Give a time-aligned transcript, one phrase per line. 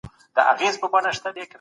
[0.35, 1.41] دا کار یوازي په صابر سي.